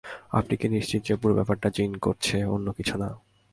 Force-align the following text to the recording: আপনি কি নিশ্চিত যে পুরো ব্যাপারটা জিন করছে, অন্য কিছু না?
আপনি 0.31 0.53
কি 0.57 0.67
নিশ্চিত 0.69 1.01
যে 1.07 1.13
পুরো 1.21 1.33
ব্যাপারটা 1.35 1.67
জিন 1.69 1.91
করছে, 1.97 2.35
অন্য 2.45 2.67
কিছু 2.71 2.95
না? 2.97 3.09